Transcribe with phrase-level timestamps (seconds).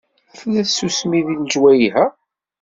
[0.37, 2.05] Tella tsusmi deg lejwayeh-a.